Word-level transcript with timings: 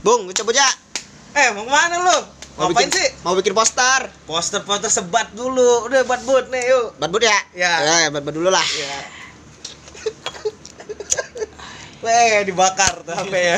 Bung, 0.00 0.32
cabut 0.32 0.56
ya. 0.56 0.68
Eh, 1.36 1.52
mau 1.52 1.68
ke 1.68 1.72
mana 1.72 1.96
lu? 2.00 2.18
Mau 2.56 2.68
Ngapain 2.72 2.88
bikin, 2.88 3.00
sih? 3.00 3.08
Mau 3.20 3.36
bikin 3.36 3.52
poster. 3.52 4.08
Poster-poster 4.24 4.88
sebat 4.88 5.28
dulu. 5.36 5.86
Udah 5.88 6.04
buat 6.08 6.20
buat 6.24 6.46
nih, 6.48 6.62
yuk. 6.72 6.96
Badbud 6.96 7.20
ya? 7.20 7.38
Ya. 7.52 7.72
Ya, 7.84 8.08
badbud 8.08 8.34
dulu 8.40 8.48
lah. 8.48 8.64
Ya. 8.64 8.96
Weh, 12.04 12.48
dibakar 12.48 13.04
tuh 13.04 13.12
HP 13.12 13.32
ya. 13.36 13.56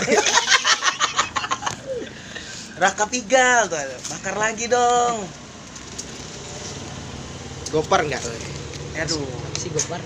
Raka 2.82 3.06
Pigal 3.06 3.70
tuh, 3.70 3.78
bakar 4.10 4.34
lagi 4.34 4.66
dong. 4.66 5.22
Gopar 7.70 8.02
enggak? 8.02 8.18
Aduh, 8.98 9.22
sih 9.54 9.70
Gopar? 9.70 10.02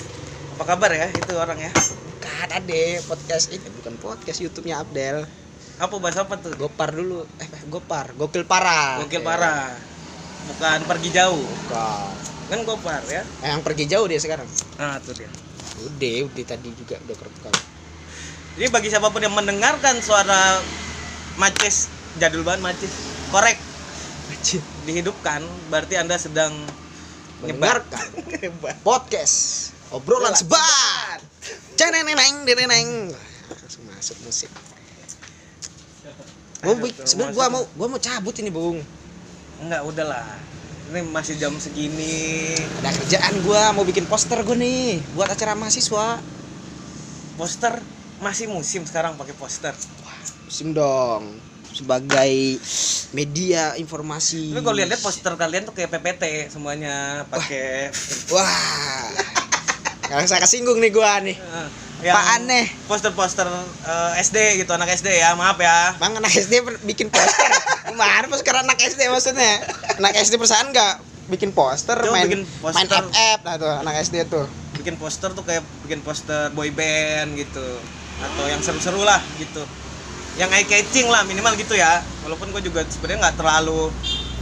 apa 0.56 0.72
kabar 0.72 0.88
ya 0.88 1.12
itu 1.12 1.36
orang 1.36 1.60
ya? 1.60 1.68
Bukan 2.16 2.48
ade 2.48 3.04
podcast 3.04 3.52
ini 3.52 3.68
bukan 3.80 3.92
podcast 4.00 4.40
YouTube-nya 4.40 4.80
Abdel. 4.80 5.28
Apa 5.76 5.94
bahasa 5.96 6.24
apa 6.24 6.40
tuh? 6.40 6.56
Gopar 6.56 6.88
dulu. 6.90 7.28
Eh, 7.36 7.48
Gopar. 7.68 8.16
Gokil 8.16 8.48
parah. 8.48 8.96
Gokil 9.04 9.20
Ya. 9.20 9.26
parah. 9.26 9.68
Bukan 10.46 10.78
pergi 10.86 11.10
jauh. 11.12 11.42
Bukan. 11.42 12.10
Kan 12.46 12.62
gopar 12.62 13.02
ya. 13.04 13.26
Eh, 13.42 13.50
yang 13.50 13.60
pergi 13.60 13.84
jauh 13.84 14.06
dia 14.06 14.16
sekarang. 14.16 14.46
Nah, 14.78 15.02
tuh 15.02 15.12
dia. 15.12 15.26
Udah, 15.76 16.16
udah 16.24 16.44
tadi 16.46 16.70
juga 16.72 16.96
udah 17.02 17.16
kerekam. 17.18 17.54
Jadi 18.56 18.68
bagi 18.70 18.88
siapa 18.88 19.10
pun 19.10 19.20
yang 19.20 19.34
mendengarkan 19.34 20.00
suara 20.00 20.62
macis 21.36 21.92
jadul 22.16 22.40
banget 22.40 22.64
macis 22.64 22.88
korek 23.28 23.60
Anjir. 24.32 24.64
dihidupkan 24.88 25.44
berarti 25.68 26.00
anda 26.00 26.16
sedang 26.16 26.56
Mendengarkan 27.36 28.00
Nyebar. 28.32 28.72
podcast 28.80 29.68
obrolan 29.92 30.32
Obrolan 30.32 30.32
sebat. 30.32 31.20
Ceneneng 31.76 32.16
deneneng. 32.48 33.12
Langsung 33.52 33.84
masuk 33.84 34.16
musik. 34.24 34.48
Tuh, 36.56 36.76
sebenarnya 37.04 37.34
gua 37.36 37.46
masuk. 37.46 37.52
mau 37.52 37.62
gua 37.76 37.86
mau 37.94 38.00
cabut 38.00 38.34
ini, 38.38 38.50
Bung. 38.50 38.78
enggak 39.56 39.82
udahlah 39.86 40.26
ini 40.86 41.00
masih 41.02 41.34
jam 41.34 41.50
segini 41.58 42.54
Ada 42.82 42.94
kerjaan 42.94 43.34
gua 43.42 43.74
mau 43.74 43.82
bikin 43.82 44.06
poster 44.06 44.38
gua 44.42 44.54
nih 44.54 45.02
buat 45.14 45.26
acara 45.26 45.56
mahasiswa. 45.56 46.20
poster 47.36 47.74
masih 48.16 48.48
musim 48.48 48.84
sekarang 48.88 49.16
pakai 49.16 49.36
poster 49.36 49.76
Musim 50.46 50.72
dong 50.72 51.36
sebagai 51.76 52.56
media 53.12 53.76
informasi. 53.76 54.56
tapi 54.56 54.64
kalau 54.64 54.76
lihat 54.80 55.02
poster 55.04 55.36
kalian 55.36 55.68
tuh 55.68 55.76
kayak 55.76 55.92
PPT 55.92 56.48
semuanya 56.48 57.28
pakai 57.28 57.92
Wah. 58.32 59.12
Kalau 60.06 60.22
saya 60.24 60.40
kesinggung 60.40 60.78
nih 60.78 60.92
gua 60.94 61.20
nih. 61.20 61.36
Eh, 61.98 62.06
yang 62.06 62.14
Apaan 62.14 62.42
nih? 62.44 62.66
poster-poster 62.84 63.48
eh, 63.82 64.12
SD 64.20 64.36
gitu 64.58 64.70
anak 64.70 64.88
SD 64.90 65.08
ya 65.14 65.32
maaf 65.32 65.56
ya 65.56 65.96
Bang 65.96 66.12
anak 66.14 66.30
SD 66.30 66.54
bikin 66.82 67.08
poster. 67.08 67.50
Gimana 67.88 68.26
poster 68.26 68.54
anak 68.54 68.78
SD 68.78 69.08
maksudnya? 69.08 69.62
Anak 69.96 70.12
SD 70.18 70.36
perusahaan 70.36 70.66
nggak 70.66 70.94
bikin 71.26 71.50
poster, 71.50 71.98
Coba 71.98 72.12
main 72.14 72.26
bikin 72.26 72.42
poster. 72.56 72.86
main 72.86 72.88
FF 73.10 73.38
lah 73.42 73.54
tuh 73.56 73.72
anak 73.76 73.94
SD 74.00 74.16
tuh. 74.26 74.46
bikin 74.76 74.94
poster 74.94 75.32
tuh 75.32 75.40
kayak 75.40 75.64
bikin 75.80 76.04
poster 76.04 76.52
boy 76.52 76.68
band 76.68 77.32
gitu 77.34 77.64
atau 78.18 78.44
yang 78.44 78.60
seru-seru 78.60 79.00
lah 79.00 79.24
gitu 79.34 79.64
yang 80.34 80.52
eye 80.52 80.62
catching 80.62 81.08
lah 81.08 81.24
minimal 81.24 81.56
gitu 81.56 81.72
ya 81.72 81.96
walaupun 82.20 82.52
gue 82.52 82.60
juga 82.60 82.84
sebenarnya 82.84 83.24
nggak 83.24 83.36
terlalu 83.36 83.88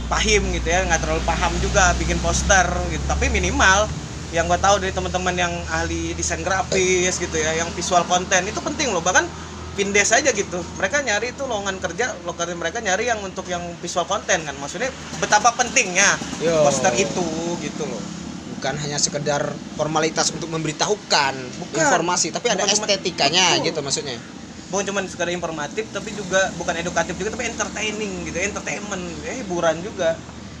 pahim 0.05 0.51
gitu 0.51 0.67
ya 0.67 0.83
nggak 0.83 0.99
terlalu 0.99 1.23
paham 1.23 1.55
juga 1.57 1.95
bikin 1.95 2.19
poster 2.19 2.67
gitu 2.91 3.03
tapi 3.05 3.31
minimal 3.31 3.87
yang 4.27 4.49
gue 4.49 4.57
tahu 4.57 4.81
dari 4.81 4.89
teman-teman 4.89 5.35
yang 5.35 5.53
ahli 5.67 6.17
desain 6.17 6.41
grafis 6.41 7.13
gitu 7.15 7.35
ya 7.35 7.53
yang 7.55 7.69
visual 7.69 8.01
konten 8.03 8.41
itu 8.43 8.57
penting 8.59 8.89
loh 8.89 9.01
bahkan 9.01 9.29
pindes 9.75 10.09
aja 10.09 10.31
gitu 10.31 10.57
mereka 10.73 11.03
nyari 11.03 11.29
itu 11.29 11.43
lowongan 11.43 11.77
kerja 11.77 12.15
lokasi 12.23 12.55
mereka 12.55 12.79
nyari 12.79 13.05
yang 13.05 13.19
untuk 13.21 13.45
yang 13.45 13.61
visual 13.77 14.07
konten 14.07 14.41
kan 14.41 14.55
maksudnya 14.55 14.89
betapa 15.13 15.51
pentingnya 15.53 16.15
Yo. 16.39 16.63
poster 16.63 16.95
itu 16.95 17.27
gitu 17.59 17.85
loh 17.85 18.01
Bukan 18.45 18.77
hanya 18.77 19.01
sekedar 19.01 19.41
formalitas 19.73 20.29
untuk 20.29 20.53
memberitahukan 20.53 21.33
Bukan. 21.57 21.75
informasi, 21.75 22.29
tapi 22.29 22.45
ada 22.47 22.61
Bukan 22.61 22.77
cuma- 22.77 22.85
estetikanya 22.87 23.57
Betul. 23.57 23.65
gitu 23.67 23.79
maksudnya. 23.81 24.17
bukan 24.65 24.85
cuma 24.85 25.01
sekadar 25.01 25.29
informatif 25.29 25.89
tapi 25.89 26.09
juga 26.11 26.53
bukan 26.53 26.73
edukatif 26.75 27.13
juga 27.13 27.29
tapi 27.31 27.45
entertaining 27.45 28.21
gitu 28.23 28.37
entertainment 28.39 29.01
ya 29.21 29.33
hiburan 29.35 29.77
juga 29.79 30.17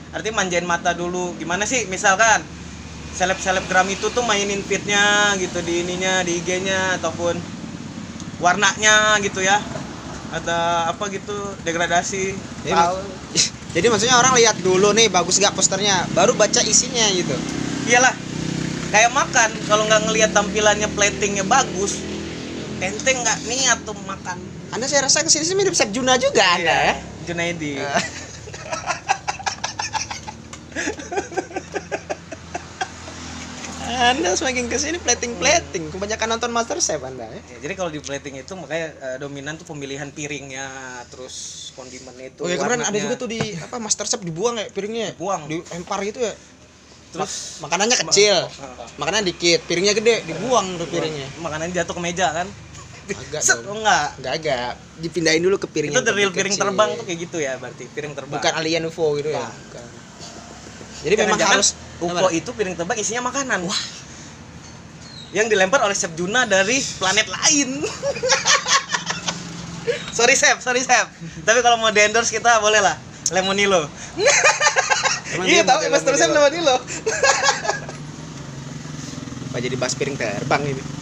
artinya 0.09 0.39
manjain 0.39 0.61
mata 0.63 0.93
dulu 0.93 1.33
gimana 1.35 1.65
sih 1.65 1.85
misalkan 1.85 2.41
seleb 3.15 3.39
selebgram 3.39 3.87
itu 3.87 4.11
tuh 4.11 4.23
mainin 4.27 4.59
fitnya 4.59 5.33
gitu 5.39 5.63
di 5.63 5.87
ininya 5.87 6.19
di 6.27 6.43
IG-nya 6.43 6.99
ataupun 6.99 7.39
warnanya 8.43 9.15
gitu 9.23 9.39
ya. 9.39 9.63
Ada 10.35 10.91
apa 10.91 11.07
gitu 11.07 11.33
degradasi. 11.63 12.35
Jadi, 12.67 12.83
jadi 13.79 13.87
maksudnya 13.87 14.19
orang 14.19 14.35
lihat 14.35 14.59
dulu 14.59 14.91
nih 14.91 15.07
bagus 15.07 15.39
gak 15.39 15.55
posternya, 15.55 16.03
baru 16.11 16.35
baca 16.35 16.59
isinya 16.67 17.07
gitu. 17.15 17.35
iyalah 17.85 18.11
kayak 18.89 19.13
makan 19.13 19.49
kalau 19.69 19.85
nggak 19.85 20.09
ngelihat 20.09 20.31
tampilannya 20.33 20.89
platingnya 20.97 21.45
bagus 21.45 22.01
ente 22.81 23.11
nggak 23.13 23.39
niat 23.47 23.79
tuh 23.87 23.95
makan. 24.03 24.37
Anda 24.73 24.89
saya 24.89 25.07
rasa 25.07 25.23
ke 25.23 25.29
sini 25.31 25.45
sih 25.47 25.55
mirip 25.55 25.71
Chef 25.71 25.93
Juna 25.93 26.19
juga 26.19 26.43
Anda 26.59 26.75
ya. 26.91 26.93
Junaidi 27.29 27.79
Eh. 27.85 28.01
Anda 33.95 34.35
semakin 34.35 34.67
ke 34.67 34.75
sini 34.75 34.97
plating 34.97 35.35
plating, 35.35 35.87
kebanyakan 35.87 36.27
nonton 36.29 36.49
Master 36.49 36.77
Chef 36.77 36.99
Anda 36.99 37.23
ya. 37.25 37.39
Ya, 37.47 37.57
jadi 37.61 37.73
kalau 37.73 37.87
di 37.87 37.97
plating 37.97 38.35
itu 38.35 38.51
makanya 38.53 38.87
eh, 38.93 39.17
dominan 39.17 39.55
tuh 39.55 39.63
pemilihan 39.63 40.09
piringnya, 40.09 40.67
terus 41.07 41.35
kondimennya 41.71 42.29
itu. 42.29 42.43
Oh 42.43 42.47
ya 42.47 42.55
kemarin 42.55 42.83
ada 42.83 42.93
juga 42.93 43.15
tuh 43.15 43.27
di 43.27 43.39
apa 43.53 43.77
Master 43.77 44.03
Chef 44.05 44.19
dibuang 44.19 44.55
ya 44.55 44.67
piringnya. 44.67 45.15
Dibuang. 45.15 45.47
Dilempar 45.47 46.03
gitu 46.03 46.19
ya. 46.19 46.35
Terus 47.09 47.31
Ma- 47.57 47.71
makanannya 47.71 47.95
kecil, 48.01 48.35
Ma- 48.43 48.91
makanan 48.99 49.21
dikit, 49.23 49.63
piringnya 49.63 49.93
gede, 49.93 50.27
dibuang 50.27 50.75
tuh 50.75 50.85
piringnya. 50.85 51.27
makanan 51.39 51.71
jatuh 51.71 51.95
ke 51.95 52.01
meja 52.01 52.27
kan? 52.33 52.47
Agak 53.05 53.39
Set, 53.47 53.63
dong. 53.63 53.79
enggak. 53.79 54.19
Enggak 54.19 54.33
agak, 54.35 54.71
dipindahin 54.99 55.39
dulu 55.39 55.55
ke 55.55 55.67
piring 55.69 55.95
Itu 55.95 56.01
real 56.11 56.29
piring 56.29 56.51
kecil. 56.51 56.67
terbang 56.67 56.89
tuh 56.91 57.05
kayak 57.07 57.19
gitu 57.23 57.37
ya 57.39 57.55
berarti 57.55 57.87
piring 57.87 58.11
terbang. 58.11 58.35
Bukan 58.35 58.51
alien 58.53 58.83
UFO 58.83 59.15
gitu 59.15 59.31
ya. 59.31 59.39
Bukan. 59.39 59.55
Bukan. 59.71 59.87
Jadi 61.05 61.13
memang 61.15 61.37
Jangan-jangan 61.37 61.55
harus 61.55 61.69
UFO 62.03 62.27
itu 62.31 62.49
piring 62.51 62.75
terbang 62.75 62.97
isinya 62.99 63.31
makanan. 63.31 63.63
Wah. 63.63 63.81
Yang 65.35 65.55
dilempar 65.55 65.83
oleh 65.83 65.95
Chef 65.95 66.11
Juna 66.15 66.47
dari 66.47 66.79
planet 66.99 67.27
lain. 67.27 67.69
sorry 70.17 70.35
Chef, 70.35 70.59
sorry 70.63 70.83
Chef. 70.83 71.07
Tapi 71.43 71.59
kalau 71.59 71.79
mau 71.79 71.91
di 71.91 72.01
endorse 72.03 72.31
kita 72.31 72.59
boleh 72.59 72.79
lah. 72.83 72.95
Lemonilo. 73.31 73.89
Iya 75.35 75.67
pakai 75.67 75.91
Master 75.91 76.15
Chef 76.15 76.31
Lemonilo. 76.31 76.75
Apa 79.51 79.57
jadi 79.59 79.75
bahas 79.75 79.95
piring 79.95 80.15
terbang 80.15 80.63
ini. 80.63 80.94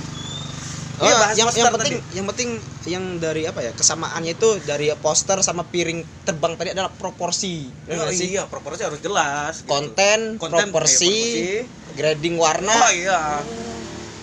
Oh, 1.02 1.10
Iya, 1.10 1.16
bahas 1.18 1.36
yang, 1.36 1.48
poster 1.50 1.58
yang 1.66 1.74
tadi. 1.74 1.82
penting 1.82 1.96
yang 2.14 2.26
penting 2.30 2.50
yang 2.86 3.04
dari 3.18 3.44
apa 3.50 3.60
ya 3.66 3.72
kesamaannya 3.74 4.38
itu 4.38 4.50
dari 4.62 4.94
poster 5.02 5.42
sama 5.42 5.66
piring 5.66 6.06
terbang 6.22 6.54
tadi 6.54 6.70
adalah 6.70 6.94
proporsi. 6.94 7.66
Ya 7.90 7.98
Oh, 7.98 8.14
sih? 8.14 8.30
iya, 8.38 8.46
proporsi 8.46 8.86
harus 8.86 9.02
jelas. 9.02 9.66
gitu. 9.66 9.74
Konten, 9.74 10.38
Konten, 10.38 10.70
proporsi, 10.70 11.10
iya, 11.10 11.66
grading 11.98 12.38
warna. 12.38 12.78
Oh 12.78 12.92
iya. 12.94 13.42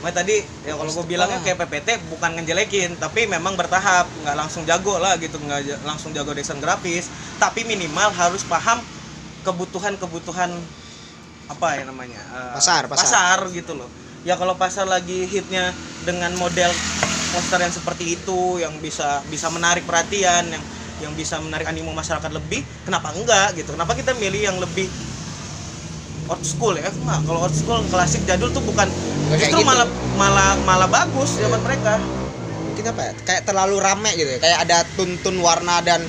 Makanya 0.01 0.17
tadi 0.25 0.37
ya 0.65 0.79
kalau 0.79 0.91
gue 0.95 1.05
bilangnya 1.11 1.39
kayak 1.45 1.59
PPT 1.61 1.89
bukan 2.09 2.31
ngejelekin, 2.39 2.91
tapi 2.97 3.27
memang 3.27 3.53
bertahap, 3.59 4.07
nggak 4.23 4.37
langsung 4.39 4.63
jago 4.65 4.97
lah 4.97 5.19
gitu, 5.21 5.37
nggak 5.37 5.85
langsung 5.85 6.15
jago 6.17 6.33
desain 6.33 6.57
grafis, 6.57 7.11
tapi 7.37 7.67
minimal 7.67 8.09
harus 8.15 8.41
paham 8.47 8.81
kebutuhan-kebutuhan 9.45 10.49
apa 11.51 11.69
ya 11.77 11.85
namanya 11.85 12.17
eh, 12.17 12.51
Pasar, 12.57 12.87
pasar. 12.87 13.05
pasar 13.05 13.39
gitu 13.53 13.75
loh. 13.77 13.91
Ya 14.25 14.39
kalau 14.41 14.55
pasar 14.57 14.87
lagi 14.89 15.27
hitnya 15.29 15.73
dengan 16.05 16.33
model 16.37 16.73
poster 17.31 17.61
yang 17.63 17.75
seperti 17.75 18.19
itu, 18.19 18.59
yang 18.59 18.83
bisa 18.83 19.23
bisa 19.31 19.47
menarik 19.53 19.87
perhatian, 19.87 20.51
yang 20.51 20.63
yang 21.01 21.13
bisa 21.17 21.41
menarik 21.41 21.65
animo 21.71 21.95
masyarakat 21.97 22.29
lebih, 22.29 22.61
kenapa 22.85 23.15
enggak 23.15 23.57
gitu? 23.57 23.73
Kenapa 23.73 23.93
kita 23.97 24.13
milih 24.19 24.43
yang 24.53 24.57
lebih 24.61 24.89
old 26.29 26.43
school 26.45 26.75
ya? 26.77 26.91
Enggak, 26.91 27.21
kalau 27.25 27.39
old 27.47 27.55
school 27.55 27.81
klasik 27.89 28.23
jadul 28.29 28.51
tuh 28.53 28.63
bukan 28.63 28.89
kayak 29.31 29.41
justru 29.47 29.61
gitu. 29.63 29.69
malah 29.69 29.89
malah 30.19 30.51
malah 30.67 30.89
bagus 30.91 31.39
Iya. 31.39 31.49
zaman 31.49 31.61
mereka. 31.65 31.95
Kita 32.77 32.89
apa 32.95 33.03
ya? 33.03 33.13
Kayak 33.27 33.43
terlalu 33.49 33.77
rame 33.83 34.11
gitu 34.15 34.31
ya. 34.31 34.39
Kayak 34.41 34.59
ada 34.69 34.79
tuntun 34.95 35.37
warna 35.43 35.83
dan 35.83 36.07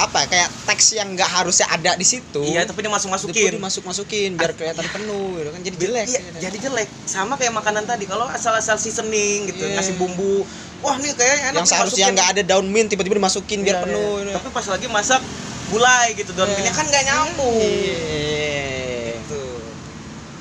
apa 0.00 0.24
ya, 0.24 0.26
kayak 0.32 0.48
teks 0.64 0.86
yang 0.96 1.08
nggak 1.12 1.28
harusnya 1.28 1.66
ada 1.68 1.92
di 1.92 2.06
situ. 2.06 2.40
Iya, 2.40 2.64
tapi 2.64 2.80
dia 2.80 2.88
masuk 2.88 3.12
masukin. 3.12 3.52
dimasuk 3.60 3.82
masukin 3.84 4.30
biar 4.34 4.56
kelihatan 4.56 4.86
penuh 4.88 5.36
gitu 5.36 5.50
kan 5.52 5.60
jadi 5.60 5.76
jelek. 5.76 6.06
Iya, 6.08 6.20
gitu. 6.20 6.38
jadi 6.40 6.56
jelek. 6.68 6.88
Sama 7.04 7.36
kayak 7.36 7.52
makanan 7.52 7.84
tadi. 7.84 8.08
Kalau 8.08 8.24
asal-asal 8.26 8.80
seasoning 8.80 9.52
gitu, 9.52 9.62
Iya. 9.62 9.76
ngasih 9.76 9.94
bumbu. 10.00 10.42
Wah, 10.80 10.96
nih 10.96 11.12
kayaknya 11.12 11.52
enak 11.52 11.60
yang 11.60 11.68
seharusnya 11.68 12.06
nggak 12.08 12.28
ada 12.32 12.42
daun 12.42 12.66
mint 12.66 12.88
tiba-tiba 12.88 13.20
dimasukin 13.20 13.60
biar 13.60 13.76
Iya, 13.78 13.84
penuh. 13.84 14.12
iya. 14.16 14.24
gitu. 14.24 14.36
Tapi 14.40 14.48
pas 14.48 14.66
lagi 14.66 14.86
masak 14.88 15.22
gulai 15.68 16.06
gitu, 16.16 16.30
daun 16.32 16.48
Iya. 16.48 16.56
mintnya 16.56 16.72
kan 16.72 16.86
nggak 16.88 17.04
nyambung. 17.04 17.60
Iya. 17.60 19.12
Gitu. 19.20 19.42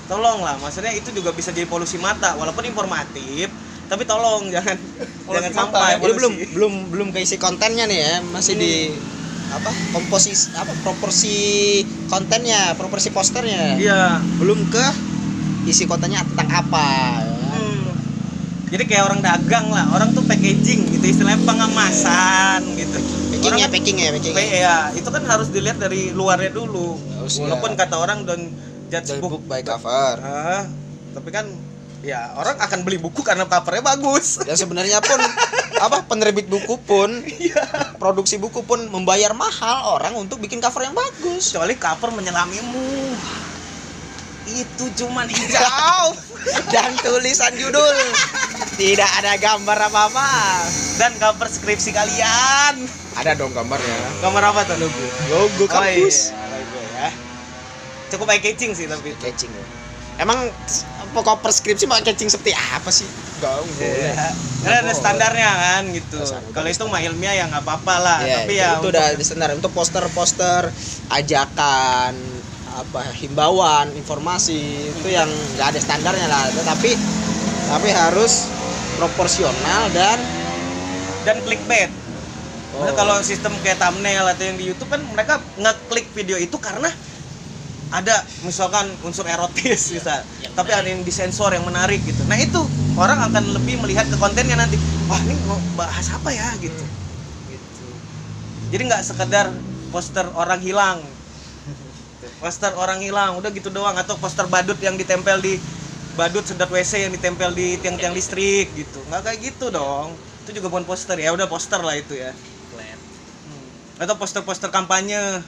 Tolong 0.07 0.39
lah, 0.41 0.56
maksudnya 0.57 0.95
itu 0.95 1.11
juga 1.11 1.35
bisa 1.35 1.51
jadi 1.51 1.67
polusi 1.67 2.00
mata. 2.00 2.33
Walaupun 2.33 2.63
informatif, 2.65 3.51
tapi 3.85 4.06
tolong 4.06 4.47
jangan 4.50 4.77
jangan 5.33 5.51
sampai 5.51 5.97
Ini 5.97 6.13
belum 6.13 6.33
belum 6.56 6.73
belum 6.94 7.07
keisi 7.09 7.35
kontennya 7.35 7.85
nih 7.85 8.00
ya, 8.00 8.13
masih 8.23 8.53
di 8.56 8.73
apa 9.50 9.72
komposisi 9.90 10.54
apa 10.54 10.72
proporsi 10.78 11.36
kontennya, 12.06 12.74
proporsi 12.74 13.10
posternya. 13.10 13.75
iya 13.75 14.22
Belum 14.38 14.62
ke 14.66 14.86
isi 15.66 15.84
kontennya 15.84 16.22
tentang 16.24 16.50
apa. 16.56 16.90
ya. 17.19 17.50
Hmm. 17.50 17.90
jadi 18.69 18.84
kayak 18.86 19.04
orang 19.04 19.19
dagang 19.19 19.68
lah 19.68 19.90
orang 19.90 20.13
tuh 20.13 20.22
packaging 20.22 20.94
gitu 20.94 21.06
istilahnya 21.07 21.42
pengemasan 21.42 22.62
gitu 22.78 22.98
Packingnya, 23.30 23.50
Orang 23.50 23.62
kan- 23.63 23.74
packing 23.74 23.98
ya, 23.98 24.10
packing. 24.12 24.34
Ya 24.36 24.75
itu 24.94 25.10
kan 25.10 25.24
harus 25.24 25.48
dilihat 25.50 25.78
dari 25.78 26.12
luarnya 26.12 26.52
dulu 26.52 26.98
Harus, 27.16 27.38
walaupun 27.38 27.74
ya. 27.74 27.78
kata 27.81 27.95
orang 27.98 28.18
don't 28.24 28.50
judge 28.90 29.18
book 29.18 29.31
book 29.31 29.45
by 29.45 29.62
cover. 29.62 30.18
Ah, 30.19 30.66
tapi 31.12 31.30
kan 31.30 31.45
ya 32.01 32.31
orang 32.34 32.56
akan 32.57 32.80
beli 32.81 32.96
buku 32.96 33.19
karena 33.19 33.44
covernya 33.44 33.84
bagus 33.86 34.40
Dan 34.40 34.56
sebenarnya 34.56 35.00
pun 35.00 35.19
apa 35.78 36.04
penerbit 36.04 36.46
buku 36.46 36.80
pun 36.80 37.12
produksi 37.96 38.36
buku 38.36 38.62
pun 38.62 38.88
membayar 38.88 39.31
mahal 39.31 39.94
orang 39.94 40.16
untuk 40.16 40.38
bikin 40.38 40.57
cover 40.57 40.81
yang 40.81 40.94
bagus. 40.94 41.51
kecuali 41.51 41.75
cover 41.75 42.10
menyelamimu 42.12 43.16
itu 44.50 44.86
cuman 44.96 45.30
hijau 45.31 46.16
Dan 46.68 46.98
tulisan 46.98 47.54
judul 47.54 47.94
tidak 48.74 49.12
ada 49.13 49.36
gambar 49.36 49.78
apa-apa. 49.86 50.30
dan 50.98 51.13
cover 51.16 51.45
skripsi 51.45 51.92
kalian 51.92 52.88
Ada 53.13 53.36
dong 53.36 53.52
gambarnya. 53.52 54.24
gambar 54.24 54.44
apa 54.48 54.62
tuh 54.66 54.78
logo 54.80 55.06
Logo 55.28 55.66
kampus. 55.68 56.31
oh, 56.31 56.40
iya, 56.40 56.56
logo 56.56 56.80
ya 56.95 57.07
cukup 58.10 58.25
eye 58.28 58.42
catching 58.42 58.74
sih 58.74 58.88
tapi 58.88 59.13
Catching. 59.19 59.52
ya. 59.52 59.66
Emang 60.18 60.50
pokok 61.11 61.41
preskripsi 61.41 61.89
mau 61.89 61.97
catching 61.97 62.29
seperti 62.29 62.53
apa 62.53 62.89
sih? 62.89 63.07
Gak 63.39 63.56
Iya. 63.79 64.29
Karena 64.59 64.77
ada 64.83 64.94
standarnya 64.94 65.50
kan 65.50 65.83
gitu. 65.95 66.19
Kalau 66.51 66.67
itu 66.67 66.83
mah 66.85 67.00
ilmiah 67.00 67.33
ya 67.33 67.45
nggak 67.47 67.63
apa-apa 67.63 67.95
lah. 67.97 68.19
Iya, 68.21 68.35
Tapi 68.44 68.53
ya 68.53 68.67
itu 68.67 68.75
untuk- 68.83 68.91
udah 68.91 69.06
standar 69.23 69.50
untuk 69.56 69.71
poster-poster 69.71 70.69
ajakan 71.09 72.13
apa 72.69 73.01
himbauan 73.17 73.89
informasi 73.97 74.61
itu 74.94 75.07
yang 75.09 75.25
nggak 75.57 75.73
ada 75.73 75.79
standarnya 75.81 76.29
lah 76.29 76.45
tapi 76.63 76.94
tapi 77.65 77.89
harus 77.89 78.45
proporsional 78.95 79.89
dan 79.91 80.21
dan 81.25 81.38
clickbait. 81.44 81.89
Oh. 82.77 82.85
Nah, 82.85 82.94
kalau 82.94 83.17
sistem 83.25 83.51
kayak 83.65 83.81
thumbnail 83.81 84.23
atau 84.29 84.44
yang 84.45 84.56
di 84.56 84.69
YouTube 84.69 84.88
kan 84.88 85.01
mereka 85.11 85.41
ngeklik 85.57 86.07
video 86.13 86.38
itu 86.38 86.56
karena 86.61 86.88
ada 87.89 88.21
misalkan 88.45 88.86
unsur 89.01 89.25
erotis 89.25 89.89
bisa. 89.95 90.21
Tapi 90.53 90.71
ada 90.74 90.86
yang 90.86 91.01
disensor 91.01 91.50
yang 91.53 91.65
menarik 91.65 92.01
gitu. 92.06 92.21
Nah 92.30 92.38
itu 92.38 92.62
orang 92.95 93.18
akan 93.30 93.44
lebih 93.57 93.81
melihat 93.81 94.06
ke 94.06 94.18
kontennya 94.21 94.57
nanti. 94.57 94.77
Wah 95.09 95.21
ini 95.25 95.33
mau 95.50 95.57
bahas 95.74 96.06
apa 96.13 96.30
ya 96.30 96.53
gitu. 96.62 96.86
Gitu. 97.50 97.86
Jadi 98.69 98.81
nggak 98.86 99.03
sekedar 99.06 99.50
poster 99.89 100.25
orang 100.38 100.62
hilang. 100.62 101.01
Poster 102.39 102.71
orang 102.77 103.01
hilang 103.01 103.41
udah 103.41 103.50
gitu 103.50 103.74
doang. 103.74 103.97
Atau 103.97 104.21
poster 104.21 104.45
badut 104.45 104.77
yang 104.80 104.94
ditempel 104.94 105.42
di 105.42 105.57
badut 106.13 106.45
sedot 106.45 106.69
WC 106.69 107.09
yang 107.09 107.13
ditempel 107.15 107.50
di 107.57 107.81
tiang-tiang 107.81 108.13
listrik 108.13 108.69
gitu. 108.77 109.01
Nggak 109.09 109.21
kayak 109.25 109.39
gitu 109.50 109.74
dong. 109.74 110.13
Itu 110.45 110.62
juga 110.62 110.69
bukan 110.69 110.85
poster 110.85 111.18
ya 111.18 111.33
udah 111.33 111.50
poster 111.50 111.81
lah 111.81 111.97
itu 111.97 112.13
ya. 112.13 112.33
Hmm. 114.00 114.06
atau 114.06 114.15
poster-poster 114.15 114.71
kampanye 114.71 115.44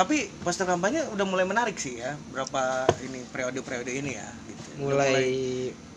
tapi 0.00 0.32
poster 0.40 0.64
kampanye 0.64 1.04
udah 1.12 1.28
mulai 1.28 1.44
menarik 1.44 1.76
sih 1.76 2.00
ya 2.00 2.16
berapa 2.32 2.88
ini 3.04 3.20
periode-periode 3.28 3.92
ini 3.92 4.16
ya 4.16 4.28
gitu. 4.48 4.88
Udah 4.88 4.96
mulai 4.96 5.28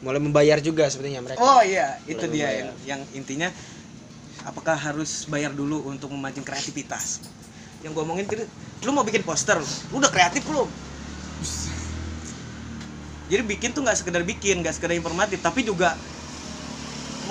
mulai 0.04 0.20
membayar 0.20 0.60
juga 0.60 0.92
sepertinya 0.92 1.24
mereka. 1.24 1.40
Oh 1.40 1.64
iya 1.64 1.96
itu 2.04 2.20
Mulai 2.20 2.36
dia 2.36 2.44
membayar. 2.44 2.60
yang 2.60 2.70
yang 2.84 3.02
intinya 3.16 3.48
apakah 4.44 4.76
harus 4.76 5.24
bayar 5.32 5.56
dulu 5.56 5.88
untuk 5.88 6.12
memancing 6.12 6.44
kreativitas? 6.44 7.24
Yang 7.80 7.96
gue 7.96 8.04
omongin 8.04 8.28
tadi 8.28 8.44
lu 8.84 8.92
mau 8.92 9.08
bikin 9.08 9.24
poster 9.24 9.56
lu 9.56 10.04
udah 10.04 10.12
kreatif 10.12 10.44
belum? 10.52 10.68
Jadi 13.32 13.44
bikin 13.48 13.72
tuh 13.72 13.88
nggak 13.88 14.04
sekedar 14.04 14.28
bikin 14.28 14.68
nggak 14.68 14.76
sekedar 14.76 15.00
informatif 15.00 15.40
tapi 15.40 15.64
juga 15.64 15.96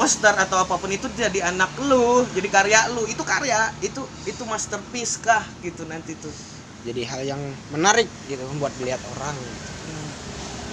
poster 0.01 0.33
atau 0.41 0.57
apa 0.57 0.81
pun 0.81 0.89
itu 0.89 1.05
jadi 1.21 1.53
anak 1.53 1.69
lu 1.85 2.25
jadi 2.33 2.49
karya 2.49 2.81
lu. 2.97 3.05
Itu 3.13 3.29
karya 3.29 3.69
itu 3.85 4.01
itu 4.25 4.41
masterpiece 4.49 5.21
kah 5.21 5.45
gitu 5.61 5.85
nanti 5.85 6.17
tuh 6.17 6.33
jadi 6.83 7.01
hal 7.07 7.21
yang 7.25 7.41
menarik 7.69 8.09
gitu 8.27 8.43
membuat 8.45 8.75
dilihat 8.75 9.01
orang. 9.09 9.37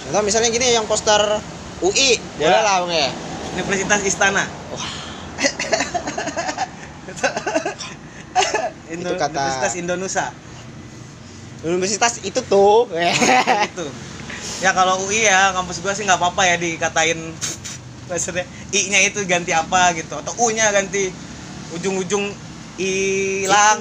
Contoh 0.00 0.20
misalnya 0.20 0.48
gini 0.48 0.70
yang 0.70 0.84
poster 0.84 1.40
UI 1.80 2.18
boleh 2.36 2.50
Ya. 2.50 2.60
lah 2.60 2.76
Bang, 2.82 2.90
ya? 2.90 3.08
Universitas 3.54 4.00
Istana. 4.02 4.44
Wah. 4.70 4.90
Indo- 8.90 9.06
Itu 9.06 9.14
kata- 9.16 9.30
Universitas 9.30 9.74
Indonesia. 9.76 10.26
Universitas 11.62 12.14
itu 12.22 12.40
tuh. 12.42 12.88
Itu. 13.70 13.86
Ya 14.60 14.72
kalau 14.72 15.04
UI 15.04 15.24
ya 15.24 15.52
kampus 15.52 15.78
gua 15.78 15.92
sih 15.92 16.02
nggak 16.02 16.18
apa-apa 16.18 16.42
ya 16.44 16.56
dikatain 16.56 17.16
maksudnya 18.10 18.44
i-nya 18.72 18.98
itu 19.06 19.22
ganti 19.24 19.54
apa 19.54 19.94
gitu 19.94 20.12
atau 20.12 20.34
u-nya 20.42 20.68
ganti 20.74 21.08
ujung-ujung 21.70 22.34
hilang 22.74 23.78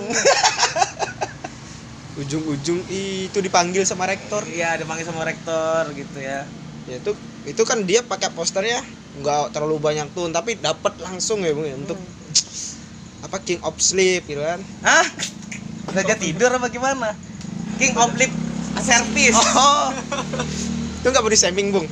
ujung-ujung 2.20 2.84
itu 2.92 3.38
dipanggil 3.40 3.88
sama 3.88 4.04
rektor. 4.04 4.44
Iya 4.44 4.76
dipanggil 4.76 5.08
sama 5.08 5.24
rektor 5.24 5.88
gitu 5.96 6.20
ya. 6.20 6.44
Ya 6.86 6.96
itu 7.00 7.16
itu 7.48 7.62
kan 7.64 7.88
dia 7.88 8.04
pakai 8.04 8.30
posternya 8.36 8.84
nggak 9.20 9.56
terlalu 9.56 9.80
banyak 9.80 10.12
tuh 10.12 10.28
tapi 10.30 10.60
dapat 10.60 10.94
langsung 11.02 11.42
ya 11.42 11.52
bung 11.56 11.66
ya, 11.66 11.76
untuk 11.76 11.98
apa 13.26 13.38
king 13.42 13.60
of 13.64 13.76
sleep 13.80 14.28
gitu 14.28 14.44
kan. 14.44 14.60
Hah? 14.84 15.08
Udah 15.90 16.04
dia 16.04 16.18
tidur 16.20 16.52
apa 16.54 16.68
gimana? 16.68 17.16
King 17.80 17.96
of 17.96 18.12
lip 18.20 18.32
service. 18.84 19.40
Oh. 19.56 19.90
Itu 21.00 21.08
nggak 21.10 21.24
mau 21.24 21.32
disemping 21.32 21.72
bung. 21.72 21.88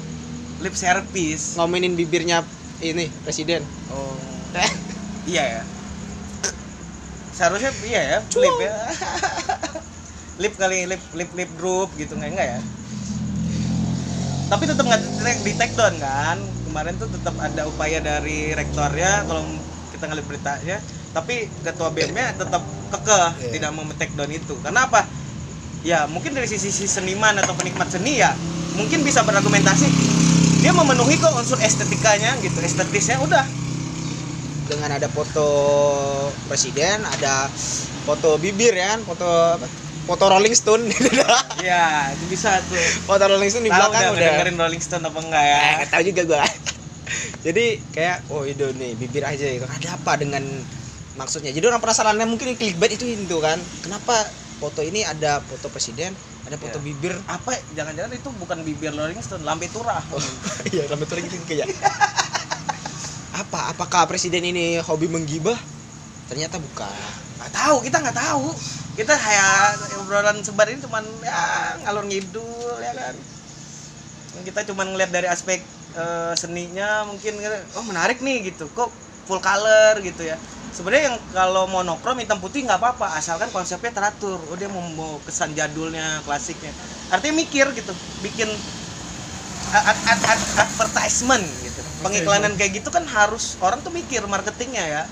Lip 0.60 0.76
service. 0.76 1.56
Ngomongin 1.56 1.96
bibirnya 1.96 2.44
ini 2.84 3.08
presiden. 3.24 3.64
Oh. 3.90 4.14
Iya 5.28 5.44
ya. 5.60 5.64
Seharusnya 7.38 7.70
iya 7.86 8.02
ya 8.02 8.20
lip 8.34 8.58
ya 8.58 8.74
lip 10.38 10.54
kali 10.54 10.86
lip 10.86 11.02
lip 11.18 11.32
lip 11.34 11.52
drop 11.58 11.90
gitu 11.98 12.14
nggak 12.14 12.32
enggak 12.34 12.48
ya? 12.58 12.60
Tapi 14.48 14.64
tetap 14.64 14.86
nggak 14.88 15.02
di- 15.44 15.58
take 15.58 15.76
down 15.76 15.96
kan? 16.00 16.38
Kemarin 16.70 16.94
tuh 16.96 17.10
tetap 17.12 17.36
ada 17.42 17.66
upaya 17.68 18.00
dari 18.00 18.54
rektornya 18.54 19.26
kalau 19.26 19.44
kita 19.92 20.04
ngeliat 20.08 20.28
beritanya 20.30 20.78
tapi 21.16 21.50
ketua 21.66 21.90
BEM-nya 21.90 22.38
tetap 22.38 22.62
kekeh 22.94 23.30
Iya. 23.42 23.52
tidak 23.58 23.70
mau 23.74 23.84
take 23.98 24.14
down 24.14 24.30
itu. 24.30 24.54
Karena 24.62 24.86
apa? 24.86 25.02
Ya 25.82 26.06
mungkin 26.06 26.38
dari 26.38 26.46
sisi 26.46 26.70
sisi 26.70 26.86
seniman 26.86 27.34
atau 27.42 27.58
penikmat 27.58 27.90
seni 27.90 28.22
ya 28.22 28.34
mungkin 28.78 29.02
bisa 29.02 29.26
berargumentasi 29.26 29.90
dia 30.62 30.70
memenuhi 30.74 31.18
kok 31.18 31.34
unsur 31.34 31.58
estetikanya 31.58 32.38
gitu 32.46 32.62
estetisnya 32.62 33.18
udah. 33.26 33.46
Dengan 34.68 35.00
ada 35.00 35.08
foto 35.08 35.48
presiden 36.46 37.02
ada 37.08 37.48
foto 38.06 38.36
bibir 38.38 38.76
ya 38.76 39.00
foto 39.02 39.26
apa? 39.26 39.66
Foto 40.08 40.26
Rolling 40.32 40.56
Stone. 40.56 40.84
Ya 41.58 42.14
itu 42.16 42.26
bisa 42.32 42.62
tuh. 42.64 42.80
Foto 43.04 43.28
Rolling 43.28 43.50
Stone 43.52 43.66
di 43.68 43.74
belakang 43.74 44.08
udah 44.08 44.12
udah. 44.16 44.30
dengerin 44.40 44.56
Rolling 44.56 44.80
Stone 44.82 45.04
apa 45.04 45.20
enggak 45.20 45.44
ya? 45.44 45.58
Eh, 45.60 45.72
nggak 45.84 45.90
tahu 45.92 46.04
juga 46.06 46.22
gua. 46.24 46.42
Jadi 47.46 47.66
kayak 47.92 48.18
oh 48.32 48.44
itu 48.48 48.66
nih 48.78 48.92
bibir 48.96 49.24
aja 49.28 49.44
gitu. 49.44 49.68
Ada 49.68 50.00
apa 50.00 50.16
dengan 50.16 50.44
maksudnya? 51.20 51.52
Jadi 51.52 51.66
orang 51.68 51.82
penasarannya 51.84 52.24
mungkin 52.24 52.56
clickbait 52.56 52.96
itu 52.96 53.04
itu 53.04 53.38
kan. 53.44 53.60
Kenapa 53.84 54.16
foto 54.64 54.80
ini 54.86 55.04
ada 55.04 55.44
foto 55.44 55.68
presiden 55.68 56.16
ada 56.48 56.56
foto 56.56 56.80
Iya. 56.80 56.86
bibir? 56.88 57.14
Apa? 57.28 57.52
Jangan-jangan 57.76 58.12
itu 58.16 58.30
bukan 58.40 58.58
bibir 58.64 58.96
Rolling 58.96 59.20
Stone 59.20 59.44
lambe 59.44 59.68
turah. 59.68 60.00
Oh, 60.16 60.22
iya 60.72 60.88
rambut 60.88 61.10
lagi 61.12 61.28
gitu 61.28 61.44
kayak. 61.44 61.68
Apa? 63.36 63.76
Apakah 63.76 64.08
presiden 64.08 64.46
ini 64.46 64.80
hobi 64.80 65.12
menggibah? 65.12 65.58
Ternyata 66.32 66.56
bukan. 66.62 66.88
Nggak 67.38 67.52
tahu 67.52 67.76
kita 67.84 67.98
nggak 68.00 68.18
tahu 68.18 68.48
kita 68.98 69.14
kayak 69.14 69.78
obrolan 70.02 70.42
sebar 70.42 70.66
ini 70.74 70.82
cuman 70.82 71.06
ya 71.22 71.78
ngalur 71.86 72.10
ngidul 72.10 72.82
ya 72.82 72.94
kan? 72.98 73.16
Kita 74.42 74.66
cuman 74.74 74.94
ngeliat 74.94 75.14
dari 75.14 75.30
aspek 75.30 75.62
eh, 75.94 76.34
seninya 76.34 77.06
mungkin 77.06 77.38
oh 77.78 77.86
menarik 77.86 78.26
nih 78.26 78.50
gitu. 78.50 78.66
Kok 78.74 78.90
full 79.30 79.38
color 79.38 80.02
gitu 80.02 80.26
ya. 80.26 80.34
Sebenarnya 80.74 81.14
yang 81.14 81.18
kalau 81.30 81.70
monokrom 81.70 82.18
hitam 82.18 82.42
putih 82.42 82.66
nggak 82.66 82.82
apa-apa 82.82 83.22
asalkan 83.22 83.54
konsepnya 83.54 83.94
teratur. 83.94 84.42
Oh 84.50 84.58
dia 84.58 84.70
mau, 84.70 85.22
kesan 85.26 85.54
jadulnya 85.54 86.26
klasiknya. 86.26 86.74
Artinya 87.14 87.38
mikir 87.38 87.70
gitu. 87.78 87.94
Bikin 88.26 88.50
a- 89.78 89.86
a- 89.94 90.02
a- 90.10 90.26
a- 90.34 90.48
advertisement 90.66 91.46
gitu. 91.62 91.82
Pengiklanan 92.02 92.54
kayak 92.58 92.82
gitu 92.82 92.90
kan 92.90 93.06
harus 93.06 93.62
orang 93.62 93.78
tuh 93.86 93.94
mikir 93.94 94.26
marketingnya 94.26 94.86
ya 94.86 95.04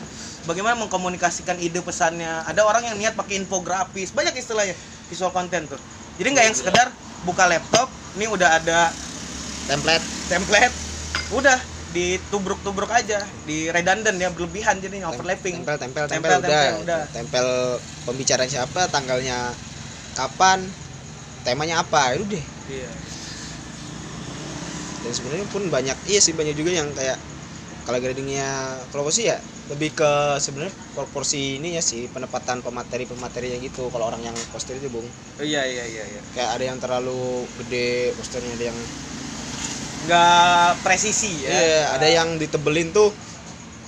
bagaimana 0.46 0.78
mengkomunikasikan 0.80 1.58
ide 1.60 1.82
pesannya? 1.82 2.46
Ada 2.46 2.66
orang 2.66 2.86
yang 2.88 2.98
niat 2.98 3.14
pakai 3.18 3.42
infografis 3.42 4.14
banyak 4.14 4.38
istilahnya 4.38 4.78
visual 5.10 5.34
content 5.34 5.70
tuh. 5.70 5.82
Jadi 6.22 6.28
nggak 6.32 6.46
yang 6.46 6.58
sekedar 6.58 6.88
buka 7.28 7.50
laptop 7.50 7.90
ini 8.16 8.30
udah 8.30 8.62
ada 8.62 8.94
template. 9.68 10.06
template 10.30 10.76
udah 11.34 11.58
ditubruk-tubruk 11.96 12.92
aja 12.92 13.24
di 13.48 13.72
redundant 13.72 14.20
ya 14.20 14.30
berlebihan 14.30 14.78
jadi 14.84 15.08
overlapping. 15.08 15.64
tempel 15.64 15.78
tempel 15.80 16.06
tempel, 16.12 16.12
Tempel, 16.12 16.40
udah. 16.40 16.50
tempel, 16.52 16.76
udah. 16.84 17.02
tempel 17.12 17.48
pembicaraan 18.04 18.52
siapa 18.52 18.92
tanggalnya 18.92 19.56
kapan 20.16 20.60
temanya 21.48 21.82
apa 21.84 22.16
itu 22.20 22.26
deh. 22.36 22.46
Iya. 22.68 22.92
Dan 25.06 25.12
sebenarnya 25.14 25.48
pun 25.54 25.64
banyak 25.70 25.98
iya 26.10 26.20
sih 26.20 26.34
banyak 26.34 26.58
juga 26.58 26.72
yang 26.74 26.90
kayak 26.92 27.16
kalau 27.86 28.02
gradingnya 28.02 28.82
kalau 28.90 29.08
sih 29.14 29.30
ya 29.30 29.38
lebih 29.66 29.98
ke 29.98 30.12
sebenarnya 30.38 30.74
proporsi 30.94 31.58
ini 31.58 31.74
ya 31.74 31.82
sih 31.82 32.06
penempatan 32.14 32.62
pemateri 32.62 33.10
pematerinya 33.10 33.58
gitu. 33.66 33.90
Kalau 33.90 34.06
orang 34.06 34.22
yang 34.22 34.38
poster 34.54 34.78
itu 34.78 34.88
bung. 34.94 35.06
Oh, 35.42 35.46
iya 35.46 35.66
iya 35.66 35.84
iya 35.90 36.04
iya. 36.06 36.22
Kayak 36.38 36.50
ada 36.60 36.64
yang 36.70 36.78
terlalu 36.78 37.50
gede 37.64 38.14
posternya 38.14 38.54
ada 38.54 38.66
yang 38.70 38.78
nggak 40.06 40.70
presisi 40.86 41.32
ya? 41.42 41.50
Iya, 41.50 41.82
ada 41.98 42.08
yang 42.08 42.38
ditebelin 42.38 42.94
tuh 42.94 43.10